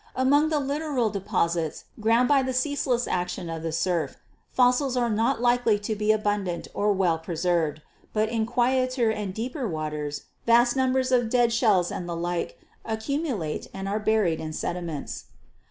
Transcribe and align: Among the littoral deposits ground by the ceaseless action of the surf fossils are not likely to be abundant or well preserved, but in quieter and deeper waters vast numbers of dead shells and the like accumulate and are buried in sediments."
Among 0.15 0.49
the 0.49 0.59
littoral 0.59 1.11
deposits 1.11 1.85
ground 1.99 2.27
by 2.27 2.41
the 2.41 2.53
ceaseless 2.55 3.07
action 3.07 3.51
of 3.51 3.61
the 3.61 3.71
surf 3.71 4.15
fossils 4.49 4.97
are 4.97 5.11
not 5.11 5.41
likely 5.43 5.77
to 5.77 5.93
be 5.95 6.11
abundant 6.11 6.67
or 6.73 6.91
well 6.91 7.19
preserved, 7.19 7.83
but 8.11 8.27
in 8.27 8.47
quieter 8.47 9.11
and 9.11 9.31
deeper 9.31 9.67
waters 9.67 10.23
vast 10.47 10.75
numbers 10.75 11.11
of 11.11 11.29
dead 11.29 11.53
shells 11.53 11.91
and 11.91 12.09
the 12.09 12.15
like 12.15 12.57
accumulate 12.83 13.67
and 13.75 13.87
are 13.87 13.99
buried 13.99 14.39
in 14.41 14.53
sediments." 14.53 15.25